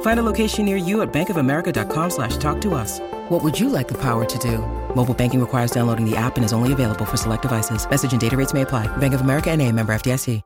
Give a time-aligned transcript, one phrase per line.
[0.00, 3.00] Find a location near you at bankofamerica.com slash talk to us.
[3.28, 4.58] What would you like the power to do?
[4.94, 7.86] Mobile banking requires downloading the app and is only available for select devices.
[7.88, 8.88] Message and data rates may apply.
[8.96, 10.42] Bank of America and a member FDIC.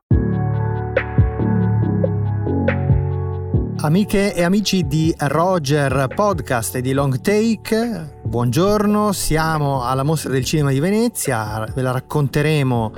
[3.83, 10.45] Amiche e amici di Roger Podcast e di Long Take, buongiorno, siamo alla Mostra del
[10.45, 12.93] Cinema di Venezia, ve la racconteremo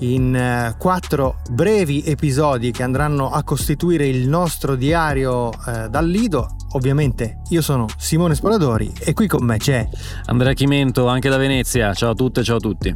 [0.00, 6.54] in eh, quattro brevi episodi che andranno a costituire il nostro diario eh, dal Lido.
[6.72, 9.88] Ovviamente io sono Simone Sporadori e qui con me c'è
[10.26, 11.94] Andrea Chimento, anche da Venezia.
[11.94, 12.94] Ciao a tutte, ciao a tutti.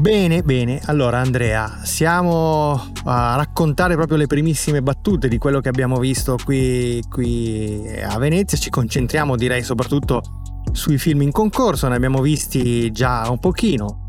[0.00, 0.80] Bene, bene.
[0.84, 7.02] Allora Andrea, siamo a raccontare proprio le primissime battute di quello che abbiamo visto qui,
[7.08, 8.58] qui a Venezia.
[8.58, 10.22] Ci concentriamo direi soprattutto
[10.70, 14.06] sui film in concorso, ne abbiamo visti già un pochino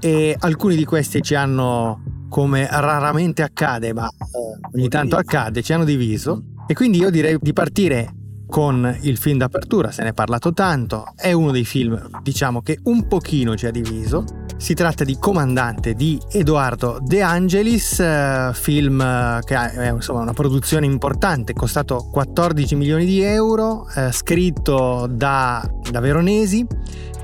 [0.00, 5.72] e alcuni di questi ci hanno, come raramente accade, ma eh, ogni tanto accade, ci
[5.72, 6.42] hanno diviso.
[6.66, 8.14] E quindi io direi di partire
[8.46, 12.78] con il film d'apertura, se ne è parlato tanto, è uno dei film, diciamo, che
[12.84, 14.24] un pochino ci ha diviso.
[14.56, 20.86] Si tratta di Comandante di Edoardo De Angelis, eh, film che è insomma, una produzione
[20.86, 26.64] importante, costato 14 milioni di euro, eh, scritto da, da Veronesi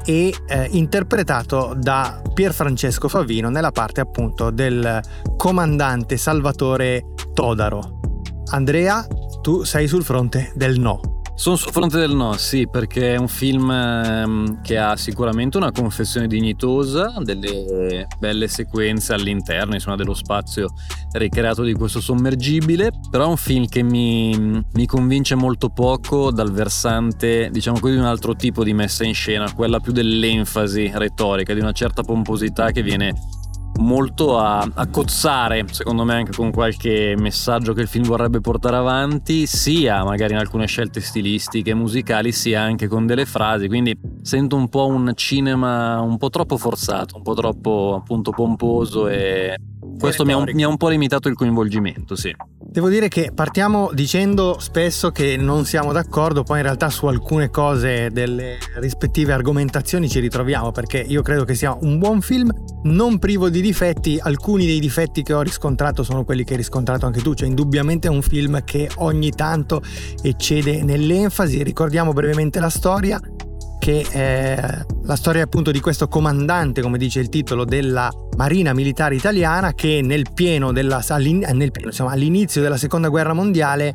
[0.05, 5.01] e eh, interpretato da Pierfrancesco Favino nella parte appunto del
[5.37, 8.01] comandante Salvatore Todaro.
[8.51, 9.07] Andrea,
[9.41, 11.20] tu sei sul fronte del no.
[11.41, 15.73] Sono sul fronte del no, sì, perché è un film ehm, che ha sicuramente una
[15.73, 20.69] confessione dignitosa, delle belle sequenze all'interno, insomma, dello spazio
[21.13, 26.53] ricreato di questo sommergibile, però è un film che mi, mi convince molto poco dal
[26.53, 31.55] versante, diciamo così, di un altro tipo di messa in scena, quella più dell'enfasi retorica,
[31.55, 33.15] di una certa pomposità che viene
[33.79, 38.77] molto a, a, cozzare, secondo me anche con qualche messaggio che il film vorrebbe portare
[38.77, 44.57] avanti, sia magari in alcune scelte stilistiche, musicali, sia anche con delle frasi, quindi sento
[44.57, 49.57] un po' un cinema un po' troppo forzato, un po' troppo appunto pomposo e
[50.01, 52.35] questo mi ha, un, mi ha un po' limitato il coinvolgimento, sì.
[52.59, 57.51] Devo dire che partiamo dicendo spesso che non siamo d'accordo, poi in realtà su alcune
[57.51, 62.51] cose delle rispettive argomentazioni ci ritroviamo perché io credo che sia un buon film,
[62.85, 67.07] non privo di difetti, alcuni dei difetti che ho riscontrato sono quelli che hai riscontrato
[67.07, 69.83] anche tu, cioè indubbiamente è un film che ogni tanto
[70.23, 73.21] eccede nell'enfasi, ricordiamo brevemente la storia,
[73.81, 79.15] che è la storia appunto di questo comandante, come dice il titolo, della Marina Militare
[79.15, 83.95] Italiana che nel pieno della, nel pieno, insomma, all'inizio della Seconda Guerra Mondiale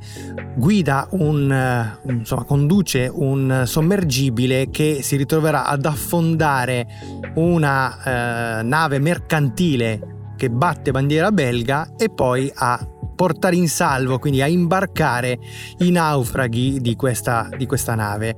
[0.55, 6.87] guida un, insomma, conduce un sommergibile che si ritroverà ad affondare
[7.35, 12.85] una eh, nave mercantile che batte bandiera belga e poi a
[13.15, 15.39] portare in salvo, quindi a imbarcare
[15.79, 18.35] i naufraghi di questa, di questa nave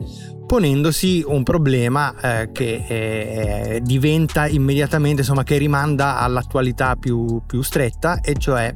[0.47, 8.21] ponendosi un problema eh, che eh, diventa immediatamente, insomma, che rimanda all'attualità più, più stretta,
[8.21, 8.73] e cioè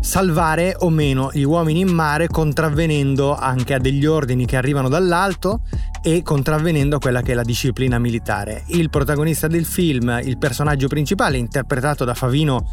[0.00, 5.60] salvare o meno gli uomini in mare contravvenendo anche a degli ordini che arrivano dall'alto
[6.02, 8.64] e contravvenendo a quella che è la disciplina militare.
[8.68, 12.64] Il protagonista del film, il personaggio principale, interpretato da Favino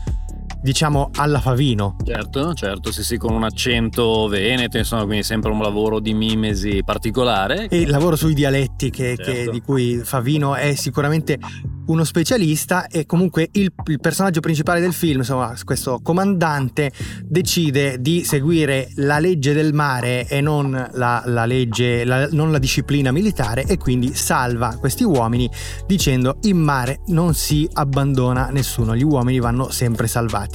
[0.61, 1.95] diciamo alla Favino.
[2.03, 6.81] Certo, certo, sì sì, con un accento veneto, insomma, quindi sempre un lavoro di mimesi
[6.83, 7.67] particolare.
[7.67, 9.31] E il lavoro sui dialetti che, certo.
[9.31, 11.39] che, di cui Favino è sicuramente
[11.87, 16.91] uno specialista e comunque il, il, personaggio principale del film, insomma, questo comandante,
[17.23, 22.59] decide di seguire la legge del mare e non la, la legge, la, non la
[22.59, 25.49] disciplina militare e quindi salva questi uomini
[25.85, 30.46] dicendo in mare non si abbandona nessuno, gli uomini vanno sempre salvati.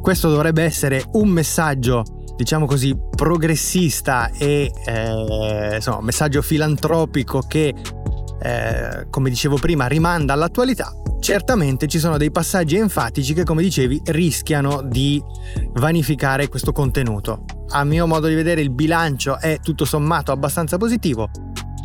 [0.00, 2.02] Questo dovrebbe essere un messaggio
[2.36, 7.74] diciamo così, progressista e eh, insomma, messaggio filantropico che
[8.38, 14.02] eh, come dicevo prima, rimanda all'attualità, certamente ci sono dei passaggi enfatici che, come dicevi,
[14.04, 15.22] rischiano di
[15.72, 17.44] vanificare questo contenuto.
[17.70, 21.30] A mio modo di vedere il bilancio è tutto sommato abbastanza positivo.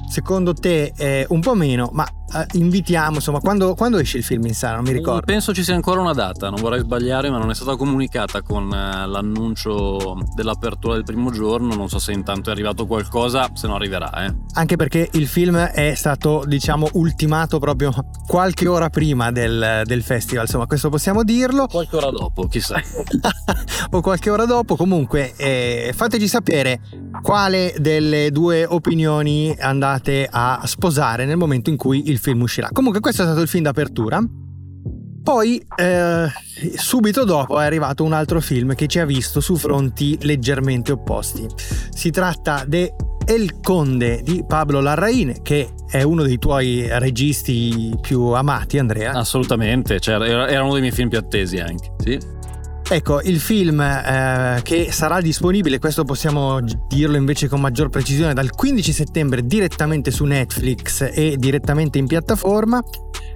[0.10, 2.06] Secondo te un po' meno, ma
[2.54, 4.75] invitiamo, insomma, quando, quando, esce il film in sala?
[4.75, 5.22] Non mi ricordo.
[5.25, 8.66] Penso ci sia ancora una data, non vorrei sbagliare, ma non è stata comunicata con
[8.66, 11.75] uh, l'annuncio dell'apertura del primo giorno.
[11.75, 14.25] Non so se intanto è arrivato qualcosa, se no arriverà.
[14.25, 14.33] Eh.
[14.54, 17.92] Anche perché il film è stato, diciamo, ultimato proprio
[18.28, 21.68] qualche ora prima del, del festival, insomma, questo possiamo dirlo.
[21.68, 22.80] Qualche ora dopo, chissà.
[23.92, 26.80] o qualche ora dopo, comunque, eh, fateci sapere
[27.22, 32.69] quale delle due opinioni andate a sposare nel momento in cui il film uscirà.
[32.71, 34.23] Comunque questo è stato il film d'apertura.
[35.23, 36.27] Poi eh,
[36.75, 41.45] subito dopo è arrivato un altro film che ci ha visto su fronti leggermente opposti.
[41.91, 42.91] Si tratta di
[43.25, 49.12] El Conde di Pablo Larraín, che è uno dei tuoi registi più amati, Andrea.
[49.12, 51.91] Assolutamente, cioè, era uno dei miei film più attesi anche.
[52.00, 52.19] Sì.
[52.93, 56.59] Ecco, il film eh, che sarà disponibile, questo possiamo
[56.89, 62.83] dirlo invece con maggior precisione, dal 15 settembre direttamente su Netflix e direttamente in piattaforma,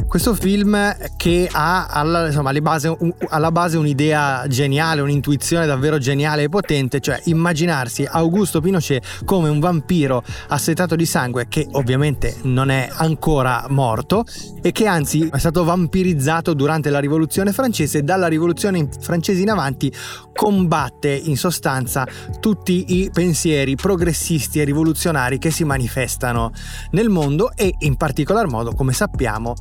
[0.07, 2.95] questo film che ha alla, insomma, base,
[3.29, 9.59] alla base un'idea geniale, un'intuizione davvero geniale e potente, cioè immaginarsi Augusto Pinochet come un
[9.59, 14.23] vampiro assetato di sangue che ovviamente non è ancora morto
[14.61, 19.49] e che anzi è stato vampirizzato durante la rivoluzione francese e dalla rivoluzione francese in
[19.49, 19.91] avanti
[20.33, 22.05] combatte in sostanza
[22.39, 26.51] tutti i pensieri progressisti e rivoluzionari che si manifestano
[26.91, 29.53] nel mondo e in particolar modo, come sappiamo,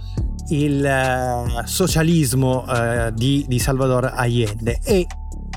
[0.49, 4.79] il uh, socialismo uh, di, di Salvador Allende.
[4.83, 5.07] E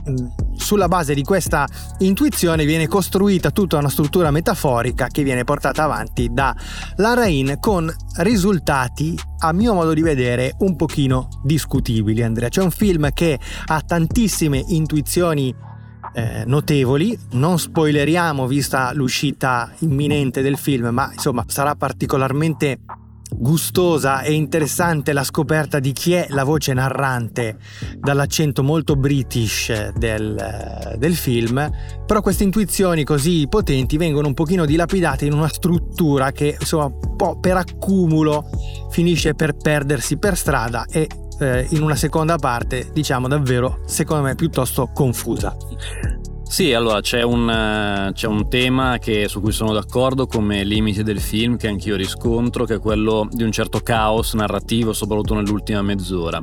[0.09, 0.15] mm,
[0.55, 1.67] sulla base di questa
[1.99, 6.55] intuizione viene costruita tutta una struttura metaforica che viene portata avanti da
[6.95, 12.49] Larraín con risultati a mio modo di vedere un pochino discutibili Andrea.
[12.49, 15.53] C'è un film che ha tantissime intuizioni
[16.13, 17.17] eh, notevoli.
[17.31, 22.79] Non spoileriamo vista l'uscita imminente del film ma insomma sarà particolarmente
[23.37, 27.57] gustosa e interessante la scoperta di chi è la voce narrante
[27.97, 31.69] dall'accento molto british del, del, film,
[32.05, 37.15] però queste intuizioni così potenti vengono un pochino dilapidate in una struttura che insomma un
[37.15, 38.49] po' per accumulo
[38.89, 41.07] finisce per perdersi per strada e
[41.39, 45.55] eh, in una seconda parte diciamo davvero secondo me piuttosto confusa.
[46.49, 51.03] Sì, allora c'è un, eh, c'è un tema che, su cui sono d'accordo come limite
[51.03, 55.83] del film che anch'io riscontro, che è quello di un certo caos narrativo, soprattutto nell'ultima
[55.83, 56.41] mezz'ora.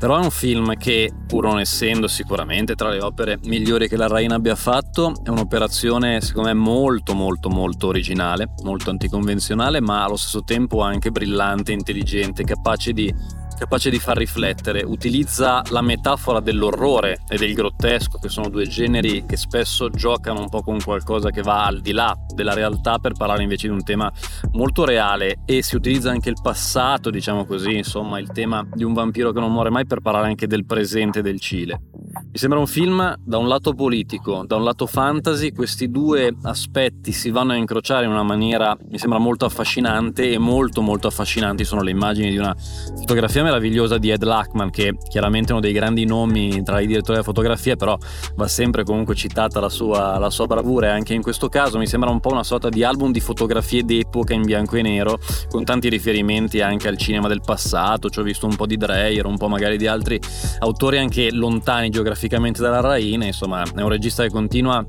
[0.00, 4.08] Però è un film che, pur non essendo sicuramente tra le opere migliori che la
[4.08, 10.16] Rain abbia fatto, è un'operazione secondo me molto molto molto originale, molto anticonvenzionale, ma allo
[10.16, 13.14] stesso tempo anche brillante, intelligente, capace di
[13.62, 19.24] capace di far riflettere, utilizza la metafora dell'orrore e del grottesco, che sono due generi
[19.24, 23.12] che spesso giocano un po' con qualcosa che va al di là della realtà per
[23.12, 24.10] parlare invece di un tema
[24.52, 25.42] molto reale.
[25.44, 29.38] E si utilizza anche il passato, diciamo così, insomma, il tema di un vampiro che
[29.38, 31.82] non muore mai per parlare anche del presente del Cile.
[32.14, 37.12] Mi sembra un film da un lato politico, da un lato fantasy, questi due aspetti
[37.12, 41.64] si vanno a incrociare in una maniera, mi sembra molto affascinante e molto molto affascinanti
[41.64, 45.72] sono le immagini di una fotografia meravigliosa di Ed Luckman, che chiaramente è uno dei
[45.72, 47.96] grandi nomi tra i direttori della fotografia, però
[48.36, 50.88] va sempre comunque citata la sua, la sua bravura.
[50.88, 53.84] E anche in questo caso mi sembra un po' una sorta di album di fotografie
[53.84, 55.18] d'epoca in bianco e nero,
[55.48, 59.26] con tanti riferimenti anche al cinema del passato, ci ho visto un po' di Dreyer,
[59.26, 60.20] un po' magari di altri
[60.60, 64.84] autori anche lontani geograficamente graficamente dalla Raina, insomma è un regista che continua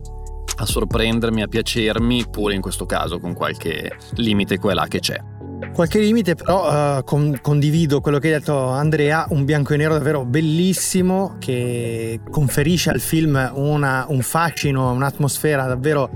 [0.55, 4.99] a sorprendermi, a piacermi, pure in questo caso con qualche limite qua e là che
[4.99, 5.32] c'è.
[5.73, 9.93] Qualche limite, però uh, con, condivido quello che hai detto Andrea, un bianco e nero
[9.93, 16.09] davvero bellissimo che conferisce al film una, un fascino, un'atmosfera davvero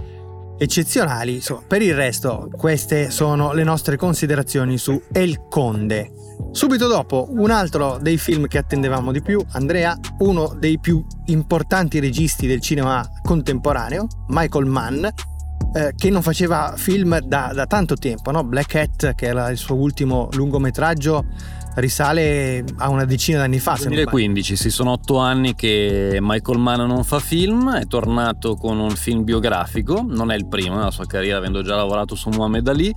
[0.60, 1.36] eccezionali.
[1.36, 6.12] Insomma, per il resto, queste sono le nostre considerazioni su El Conde.
[6.51, 12.00] Subito dopo, un altro dei film che attendevamo di più, Andrea, uno dei più importanti
[12.00, 15.06] registi del cinema contemporaneo, Michael Mann,
[15.77, 18.43] eh, che non faceva film da, da tanto tempo, no?
[18.43, 21.25] Black Hat, che era il suo ultimo lungometraggio,
[21.79, 23.75] risale a una decina d'anni fa.
[23.77, 28.91] 2015, sì, sono otto anni che Michael Mann non fa film, è tornato con un
[28.91, 32.93] film biografico, non è il primo nella sua carriera, avendo già lavorato su Muhammad Ali.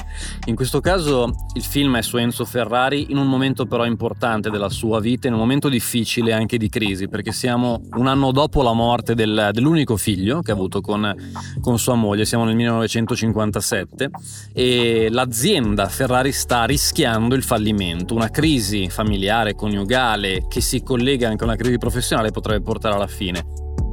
[0.46, 4.70] In questo caso il film è su Enzo Ferrari, in un momento però importante della
[4.70, 8.72] sua vita, in un momento difficile anche di crisi, perché siamo un anno dopo la
[8.72, 11.14] morte del, dell'unico figlio che ha avuto con,
[11.60, 14.10] con sua moglie, siamo nel 1957
[14.52, 21.28] e l'azienda Ferrari sta rischiando il fallimento, una crisi crisi familiare, coniugale, che si collega
[21.28, 23.44] anche a una crisi professionale, potrebbe portare alla fine.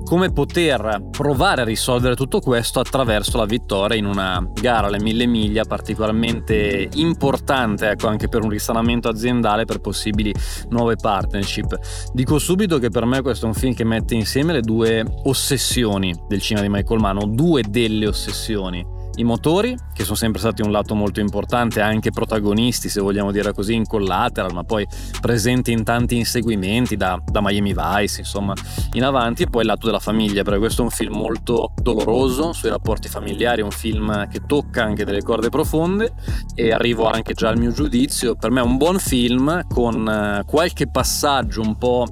[0.07, 5.25] come poter provare a risolvere tutto questo attraverso la vittoria in una gara alle mille
[5.25, 10.33] miglia particolarmente importante ecco, anche per un risanamento aziendale per possibili
[10.69, 11.77] nuove partnership.
[12.13, 16.15] Dico subito che per me questo è un film che mette insieme le due ossessioni
[16.29, 20.61] del cinema di Michael Mann, o due delle ossessioni i motori, che sono sempre stati
[20.61, 24.87] un lato molto importante, anche protagonisti, se vogliamo dire così, in collateral, ma poi
[25.19, 28.53] presenti in tanti inseguimenti, da, da Miami Vice, insomma,
[28.93, 32.53] in avanti, e poi il lato della famiglia, perché questo è un film molto doloroso
[32.53, 36.13] sui rapporti familiari, un film che tocca anche delle corde profonde,
[36.55, 40.43] e arrivo anche già al mio giudizio, per me è un buon film con eh,
[40.45, 42.05] qualche passaggio un po'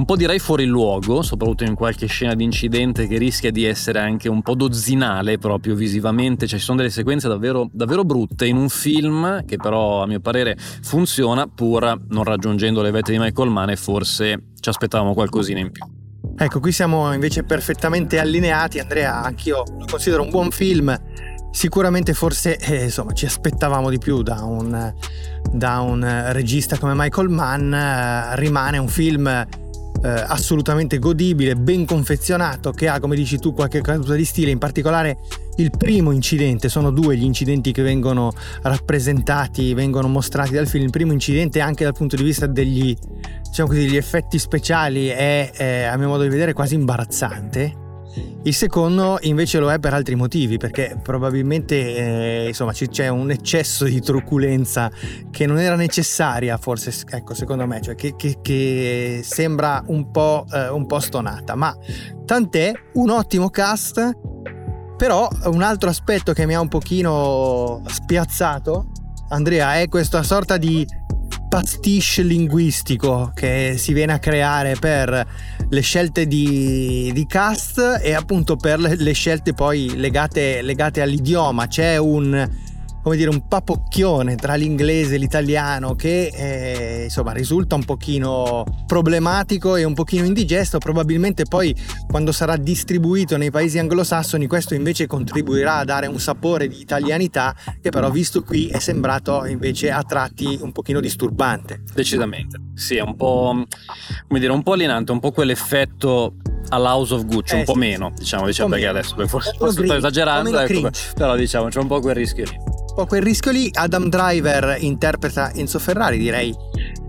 [0.00, 3.98] un po' direi fuori luogo, soprattutto in qualche scena di incidente che rischia di essere
[3.98, 8.56] anche un po' dozzinale proprio visivamente, cioè ci sono delle sequenze davvero, davvero brutte in
[8.56, 13.50] un film che però a mio parere funziona pur non raggiungendo le vette di Michael
[13.50, 15.84] Mann e forse ci aspettavamo qualcosina in più.
[16.34, 20.98] Ecco, qui siamo invece perfettamente allineati, Andrea, anch'io lo considero un buon film,
[21.50, 24.94] sicuramente forse eh, insomma, ci aspettavamo di più da un,
[25.52, 29.46] da un regista come Michael Mann, eh, rimane un film
[30.02, 34.58] eh, assolutamente godibile, ben confezionato, che ha, come dici tu, qualche caduta di stile, in
[34.58, 35.18] particolare
[35.56, 40.90] il primo incidente, sono due gli incidenti che vengono rappresentati, vengono mostrati dal film, il
[40.90, 42.96] primo incidente anche dal punto di vista degli,
[43.42, 47.88] diciamo così, degli effetti speciali è, è a mio modo di vedere quasi imbarazzante
[48.42, 51.74] il secondo invece lo è per altri motivi, perché probabilmente
[52.44, 54.90] eh, insomma, c'è un eccesso di truculenza
[55.30, 60.46] che non era necessaria, forse, ecco, secondo me, cioè che, che, che sembra un po',
[60.52, 61.54] eh, un po' stonata.
[61.54, 61.76] Ma
[62.24, 64.10] tant'è, un ottimo cast,
[64.96, 68.86] però un altro aspetto che mi ha un pochino spiazzato,
[69.28, 70.86] Andrea, è questa sorta di
[71.50, 75.26] pastiche linguistico che si viene a creare per
[75.68, 81.66] le scelte di, di cast e appunto per le, scelte poi legate, legate all'idioma.
[81.66, 82.48] C'è un
[83.02, 89.76] come dire, un papocchione tra l'inglese e l'italiano che eh, insomma risulta un pochino problematico
[89.76, 90.78] e un pochino indigesto.
[90.78, 91.74] Probabilmente poi
[92.08, 97.54] quando sarà distribuito nei paesi anglosassoni questo invece contribuirà a dare un sapore di italianità
[97.80, 101.82] che però visto qui è sembrato invece a tratti un pochino disturbante.
[101.94, 102.58] Decisamente.
[102.74, 103.66] Sì, è un po',
[104.26, 106.34] come dire, un po' alienante, un po' quell'effetto
[106.68, 108.98] all'House of Gucci, eh, un po' sì, meno, diciamo, diciamo perché meno.
[108.98, 112.69] adesso forse, forse sto esagerando, ecco, però diciamo c'è un po' quel rischio lì.
[112.94, 116.54] Po' quel rischio lì, Adam Driver interpreta Enzo Ferrari, direi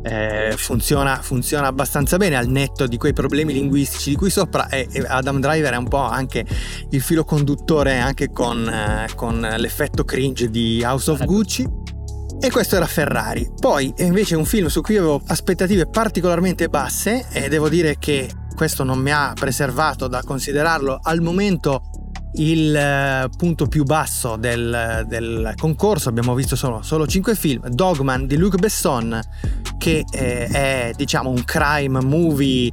[0.03, 4.87] eh, funziona, funziona, abbastanza bene al netto di quei problemi linguistici di cui sopra e
[5.05, 6.45] Adam Driver è un po' anche
[6.89, 11.67] il filo conduttore anche con, eh, con l'effetto cringe di House of Gucci
[12.39, 13.51] e questo era Ferrari.
[13.59, 18.83] Poi invece un film su cui avevo aspettative particolarmente basse e devo dire che questo
[18.83, 21.83] non mi ha preservato da considerarlo al momento
[22.35, 26.09] il eh, punto più basso del, del concorso.
[26.09, 27.67] Abbiamo visto solo, solo 5 film.
[27.69, 29.19] Dogman di Luc Besson,
[29.77, 32.71] che eh, è diciamo un crime movie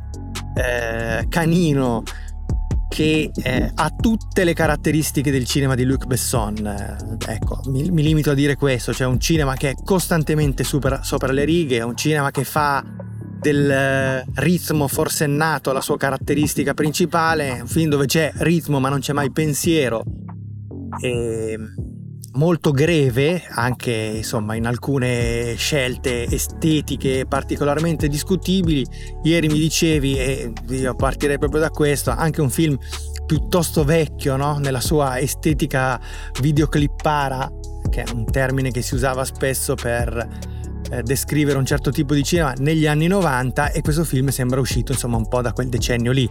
[0.55, 2.03] eh, canino
[2.89, 6.67] che eh, ha tutte le caratteristiche del cinema di Luc Besson.
[6.67, 11.01] Eh, ecco, mi, mi, limito a dire questo, cioè un cinema che è costantemente super,
[11.03, 12.83] sopra le righe, un cinema che fa
[13.39, 19.01] del eh, ritmo forsennato la sua caratteristica principale, un film dove c'è ritmo ma non
[19.01, 20.03] c'è mai pensiero.
[21.01, 21.59] E
[22.33, 28.87] molto greve anche insomma in alcune scelte estetiche particolarmente discutibili
[29.25, 32.79] ieri mi dicevi e io partirei proprio da questo anche un film
[33.27, 34.59] piuttosto vecchio no?
[34.59, 36.01] nella sua estetica
[36.41, 37.51] videoclippara
[37.91, 40.57] che è un termine che si usava spesso per
[40.91, 44.93] eh, descrivere un certo tipo di cinema negli anni 90 e questo film sembra uscito
[44.93, 46.29] insomma un po' da quel decennio lì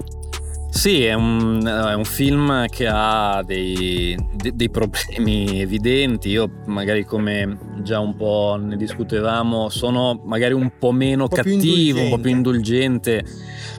[0.69, 4.15] sì, è un, è un, film che ha dei,
[4.53, 6.29] dei, problemi evidenti.
[6.29, 11.35] Io, magari, come già un po' ne discutevamo, sono magari un po' meno un po
[11.35, 13.23] cattivo, un po' più indulgente.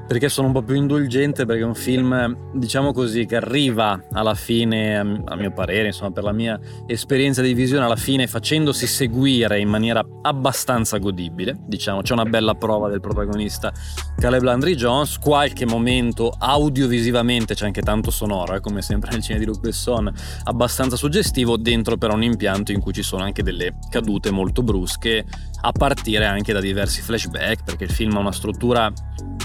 [0.09, 1.45] Perché sono un po' più indulgente?
[1.45, 6.25] Perché è un film, diciamo così, che arriva alla fine, a mio parere, insomma, per
[6.25, 11.59] la mia esperienza di visione, alla fine facendosi seguire in maniera abbastanza godibile.
[11.66, 13.71] Diciamo, c'è una bella prova del protagonista
[14.16, 19.23] Caleb Landry Jones, qualche momento audio visivamente c'è anche tanto sonoro, eh, come sempre nel
[19.23, 20.12] cinema di Luc Besson,
[20.44, 25.25] abbastanza suggestivo, dentro però un impianto in cui ci sono anche delle cadute molto brusche,
[25.61, 28.92] a partire anche da diversi flashback, perché il film ha una struttura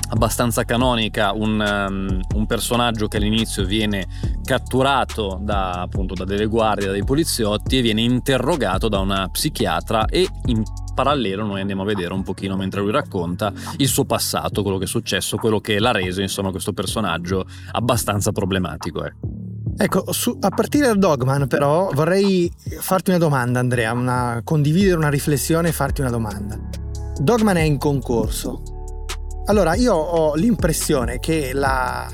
[0.09, 4.05] abbastanza canonica, un, um, un personaggio che all'inizio viene
[4.43, 10.05] catturato da, appunto, da delle guardie, da dei poliziotti e viene interrogato da una psichiatra
[10.05, 10.63] e in
[10.93, 14.85] parallelo noi andiamo a vedere un pochino mentre lui racconta il suo passato, quello che
[14.85, 19.05] è successo, quello che l'ha reso insomma questo personaggio abbastanza problematico.
[19.05, 19.13] Eh.
[19.75, 25.09] Ecco, su, a partire da Dogman però vorrei farti una domanda Andrea, una, condividere una
[25.09, 26.59] riflessione e farti una domanda.
[27.19, 28.61] Dogman è in concorso.
[29.45, 32.09] Allora, io ho l'impressione che la...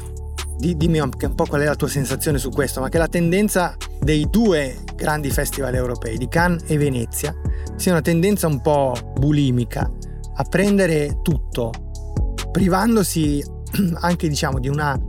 [0.57, 4.27] Dimmi un po' qual è la tua sensazione su questo, ma che la tendenza dei
[4.29, 7.33] due grandi festival europei, di Cannes e Venezia,
[7.79, 9.89] sia una tendenza un po' bulimica
[10.35, 11.71] a prendere tutto,
[12.51, 13.43] privandosi
[14.01, 14.99] anche diciamo di una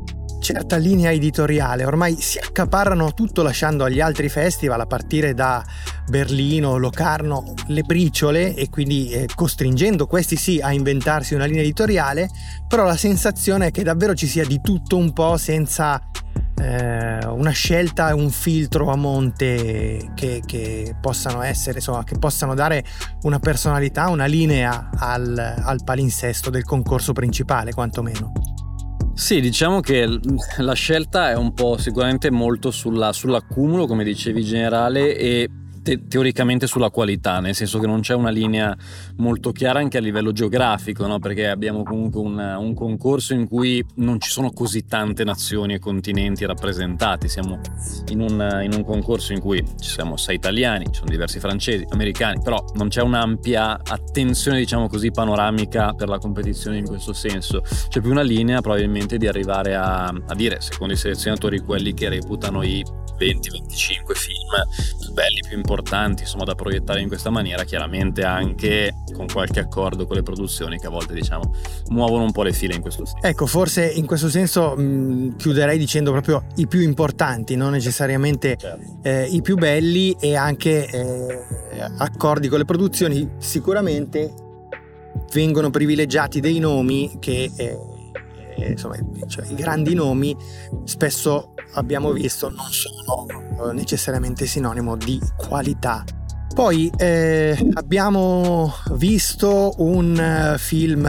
[0.41, 5.65] certa linea editoriale, ormai si accaparrano tutto lasciando agli altri festival a partire da
[6.09, 12.29] Berlino, Locarno, le briciole e quindi eh, costringendo questi sì a inventarsi una linea editoriale,
[12.67, 16.10] però la sensazione è che davvero ci sia di tutto un po' senza
[16.61, 22.55] eh, una scelta e un filtro a monte che, che, possano essere, insomma, che possano
[22.55, 22.85] dare
[23.23, 28.33] una personalità, una linea al, al palinsesto del concorso principale, quantomeno.
[29.15, 30.07] Sì, diciamo che
[30.59, 35.49] la scelta è un po' sicuramente molto sulla, sull'accumulo, come dicevi, generale e
[35.83, 38.77] te- teoricamente sulla qualità, nel senso che non c'è una linea
[39.17, 41.19] molto chiara anche a livello geografico, no?
[41.19, 45.79] perché abbiamo comunque un, un, concorso in cui non ci sono così tante nazioni e
[45.79, 47.61] continenti rappresentati, siamo
[48.09, 51.85] in un, in un concorso in cui ci siamo sei italiani, ci sono diversi francesi,
[51.91, 57.63] americani, però non c'è un'ampia attenzione, diciamo così, panoramica per la competizione in questo senso,
[57.89, 62.09] c'è più una linea probabilmente di arrivare a, a dire, secondo i selezionatori, quelli che
[62.09, 62.85] reputano i
[63.21, 64.51] 20-25 film
[64.99, 65.70] più belli, più importanti,
[66.23, 70.87] insomma, da proiettare in questa maniera, chiaramente anche con qualche accordo con le produzioni che
[70.87, 71.55] a volte, diciamo,
[71.89, 73.27] muovono un po' le file in questo senso.
[73.27, 78.99] Ecco, forse in questo senso mh, chiuderei dicendo proprio i più importanti, non necessariamente certo.
[79.03, 81.45] eh, i più belli e anche eh,
[81.99, 84.33] accordi con le produzioni, sicuramente
[85.33, 87.51] vengono privilegiati dei nomi che...
[87.57, 87.79] Eh,
[88.57, 88.97] eh insomma,
[89.27, 90.37] cioè, i grandi nomi
[90.85, 93.27] spesso abbiamo visto non sono
[93.69, 96.05] eh, necessariamente sinonimo di qualità.
[96.53, 101.03] Poi eh, abbiamo visto un eh, film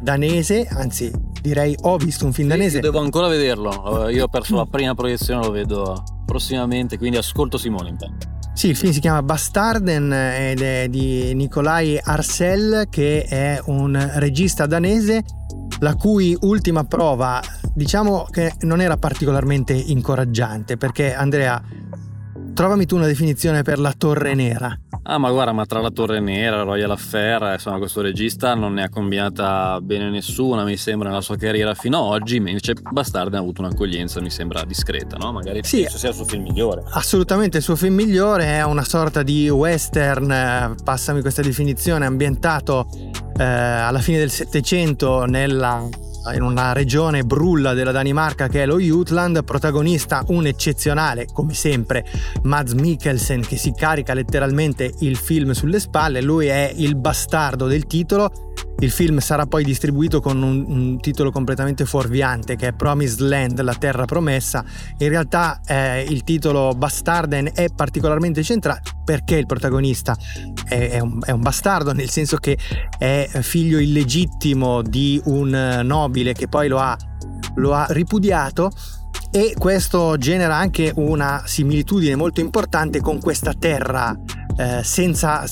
[0.00, 2.80] danese, anzi direi ho visto un film danese.
[2.80, 7.88] Devo ancora vederlo, io ho perso la prima proiezione, lo vedo prossimamente, quindi ascolto Simone
[7.88, 8.28] intanto.
[8.54, 14.66] Sì, il film si chiama Bastarden ed è di Nikolai Arcel che è un regista
[14.66, 15.24] danese
[15.82, 17.40] la cui ultima prova
[17.74, 21.60] diciamo che non era particolarmente incoraggiante perché Andrea
[22.54, 26.20] trovami tu una definizione per la torre nera Ah, ma guarda, ma tra la Torre
[26.20, 31.20] Nera, Royal Affair, insomma, questo regista non ne ha combinata bene nessuna, mi sembra, nella
[31.20, 35.32] sua carriera fino ad oggi, invece Bastardi ha avuto un'accoglienza, mi sembra, discreta, no?
[35.32, 36.84] Magari sì, sia il suo film migliore.
[36.90, 42.86] Assolutamente, il suo film migliore è una sorta di western, passami questa definizione, ambientato
[43.36, 45.84] eh, alla fine del Settecento nella
[46.34, 52.04] in una regione brulla della Danimarca che è lo Jutland, protagonista un eccezionale, come sempre,
[52.42, 57.86] Mads Mikkelsen che si carica letteralmente il film sulle spalle, lui è il bastardo del
[57.86, 58.51] titolo
[58.82, 63.60] il film sarà poi distribuito con un, un, titolo completamente fuorviante che è Promised Land,
[63.60, 64.64] la terra promessa.
[64.98, 70.16] In realtà eh, il titolo Bastarden è particolarmente centrale perché il protagonista
[70.64, 72.58] è, è, un, è, un, bastardo, nel senso che
[72.98, 76.96] è figlio illegittimo di un nobile che poi lo ha,
[77.54, 78.70] lo ha ripudiato
[79.30, 84.14] e questo genera anche una similitudine molto importante con questa terra
[84.62, 85.44] eh, senza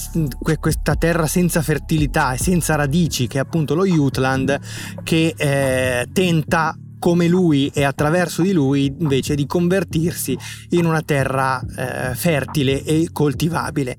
[0.61, 4.59] questa terra senza fertilità e senza radici che è appunto lo Jutland
[5.03, 10.39] che eh, tenta come lui e attraverso di lui invece di convertirsi
[10.71, 13.99] in una terra eh, fertile e coltivabile.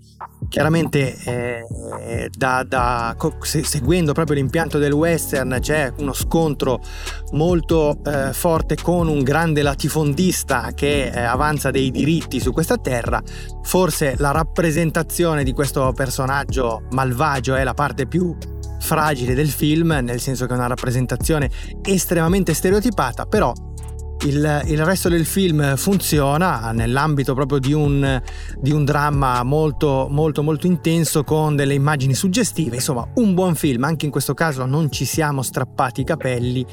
[0.52, 6.82] Chiaramente eh, da, da, seguendo proprio l'impianto del western c'è uno scontro
[7.32, 13.24] molto eh, forte con un grande latifondista che eh, avanza dei diritti su questa terra.
[13.64, 18.36] Forse la rappresentazione di questo personaggio malvagio è la parte più
[18.82, 21.50] fragile del film, nel senso che è una rappresentazione
[21.82, 23.54] estremamente stereotipata, però
[24.24, 28.22] il, il, resto del film funziona nell'ambito proprio di un,
[28.60, 32.76] di un, dramma molto molto molto intenso con delle immagini suggestive.
[32.76, 36.66] Insomma un buon film anche in questo caso non ci siamo strappati i capelli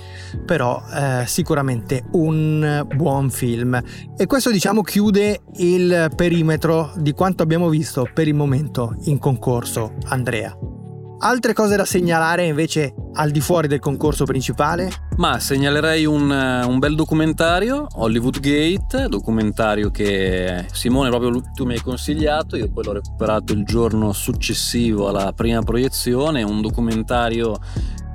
[0.45, 3.81] però eh, sicuramente un buon film.
[4.17, 9.95] E questo diciamo chiude il perimetro di quanto abbiamo visto per il momento in concorso
[10.07, 10.68] Andrea
[11.21, 14.89] Altre cose da segnalare invece al di fuori del concorso principale?
[15.17, 21.81] Ma segnalerei un, un bel documentario, Hollywood Gate, documentario che Simone proprio tu mi hai
[21.81, 27.59] consigliato, io poi l'ho recuperato il giorno successivo alla prima proiezione, un documentario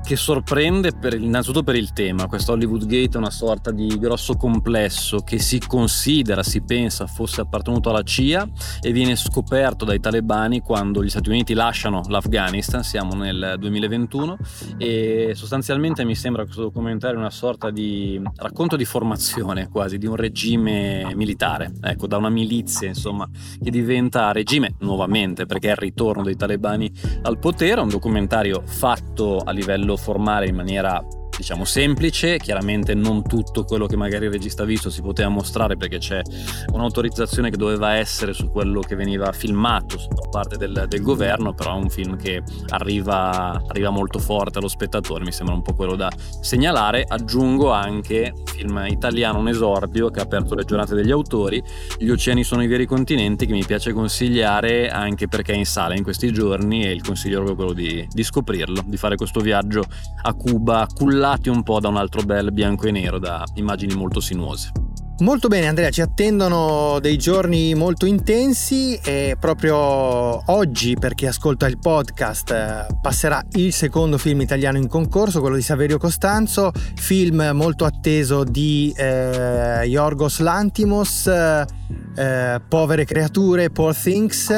[0.04, 2.28] che sorprende per, innanzitutto per il tema.
[2.28, 7.42] Questo Hollywood Gate è una sorta di grosso complesso che si considera, si pensa fosse
[7.42, 8.48] appartenuto alla CIA
[8.82, 14.38] e viene scoperto dai talebani quando gli Stati Uniti lasciano l'Afghanistan, siamo nel 2021
[14.78, 20.16] e sostanzialmente mi sembra questo documentario una sorta di racconto di formazione quasi di un
[20.16, 23.28] regime militare, ecco, da una milizia insomma
[23.62, 29.38] che diventa regime nuovamente perché è il ritorno dei talebani al potere, un documentario fatto
[29.38, 31.04] a livello formare in maniera
[31.36, 35.76] diciamo semplice, chiaramente non tutto quello che magari il regista ha visto si poteva mostrare
[35.78, 36.22] perché c'è
[36.72, 41.76] un'autorizzazione che doveva essere su quello che veniva filmato da parte del, del, governo, però
[41.76, 45.96] è un film che arriva, arriva, molto forte allo spettatore, mi sembra un po' quello
[45.96, 46.10] da
[46.42, 47.04] segnalare.
[47.08, 51.62] Aggiungo anche un film italiano, un esordio che ha aperto le giornate degli autori,
[51.98, 55.96] Gli oceani sono i veri continenti, che mi piace consigliare anche perché è in sala
[55.96, 59.40] in questi giorni e il consiglio è proprio quello di, di scoprirlo, di fare questo
[59.40, 59.84] viaggio
[60.22, 63.96] a Cuba, cullare cullati un po' da un altro bel bianco e nero da immagini
[63.96, 64.72] molto sinuose.
[65.20, 69.76] Molto bene Andrea, ci attendono dei giorni molto intensi e proprio
[70.52, 75.62] oggi per chi ascolta il podcast passerà il secondo film italiano in concorso, quello di
[75.62, 84.52] Saverio Costanzo, film molto atteso di eh, Yorgos Lantimos, eh, Povere creature, Poor Things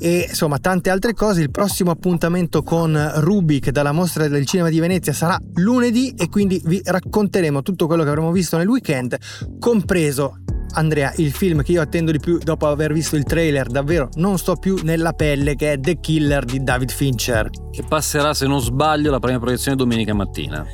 [0.00, 1.42] e insomma tante altre cose.
[1.42, 6.60] Il prossimo appuntamento con Rubik dalla mostra del cinema di Venezia sarà lunedì e quindi
[6.64, 9.16] vi racconteremo tutto quello che avremo visto nel weekend,
[9.58, 10.38] compreso
[10.72, 14.38] Andrea, il film che io attendo di più dopo aver visto il trailer, davvero non
[14.38, 17.50] sto più nella pelle, che è The Killer di David Fincher.
[17.70, 20.64] Che passerà, se non sbaglio, la prima proiezione domenica mattina.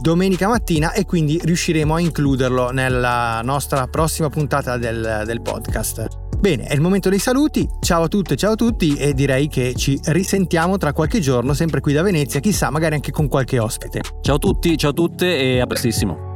[0.00, 6.29] Domenica mattina e quindi riusciremo a includerlo nella nostra prossima puntata del, del podcast.
[6.40, 7.68] Bene, è il momento dei saluti.
[7.80, 11.80] Ciao a tutte, ciao a tutti e direi che ci risentiamo tra qualche giorno, sempre
[11.80, 14.00] qui da Venezia, chissà, magari anche con qualche ospite.
[14.22, 16.29] Ciao a tutti, ciao a tutte e a prestissimo.